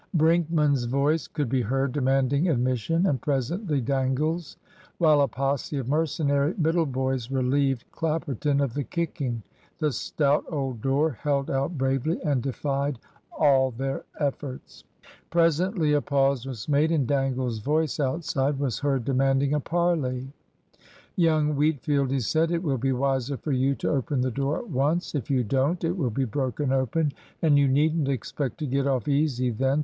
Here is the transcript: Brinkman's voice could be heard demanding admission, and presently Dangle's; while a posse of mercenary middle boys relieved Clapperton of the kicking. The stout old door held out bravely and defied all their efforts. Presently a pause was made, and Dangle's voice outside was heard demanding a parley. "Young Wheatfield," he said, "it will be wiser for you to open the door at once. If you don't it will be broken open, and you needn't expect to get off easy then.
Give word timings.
Brinkman's 0.15 0.85
voice 0.85 1.27
could 1.27 1.47
be 1.47 1.61
heard 1.61 1.91
demanding 1.91 2.49
admission, 2.49 3.05
and 3.05 3.21
presently 3.21 3.79
Dangle's; 3.81 4.57
while 4.97 5.21
a 5.21 5.27
posse 5.27 5.77
of 5.77 5.87
mercenary 5.87 6.55
middle 6.57 6.87
boys 6.87 7.29
relieved 7.29 7.83
Clapperton 7.91 8.61
of 8.61 8.73
the 8.73 8.83
kicking. 8.83 9.43
The 9.77 9.91
stout 9.91 10.43
old 10.49 10.81
door 10.81 11.11
held 11.11 11.51
out 11.51 11.77
bravely 11.77 12.19
and 12.23 12.41
defied 12.41 12.97
all 13.37 13.69
their 13.69 14.03
efforts. 14.19 14.83
Presently 15.29 15.93
a 15.93 16.01
pause 16.01 16.47
was 16.47 16.67
made, 16.67 16.91
and 16.91 17.05
Dangle's 17.05 17.59
voice 17.59 17.99
outside 17.99 18.57
was 18.57 18.79
heard 18.79 19.05
demanding 19.05 19.53
a 19.53 19.59
parley. 19.59 20.29
"Young 21.15 21.53
Wheatfield," 21.55 22.09
he 22.09 22.21
said, 22.21 22.49
"it 22.49 22.63
will 22.63 22.79
be 22.79 22.91
wiser 22.91 23.37
for 23.37 23.51
you 23.51 23.75
to 23.75 23.91
open 23.91 24.21
the 24.21 24.31
door 24.31 24.57
at 24.57 24.69
once. 24.71 25.13
If 25.13 25.29
you 25.29 25.43
don't 25.43 25.83
it 25.83 25.95
will 25.95 26.09
be 26.09 26.25
broken 26.25 26.71
open, 26.71 27.11
and 27.43 27.59
you 27.59 27.67
needn't 27.67 28.07
expect 28.09 28.57
to 28.57 28.65
get 28.65 28.87
off 28.87 29.07
easy 29.07 29.51
then. 29.51 29.79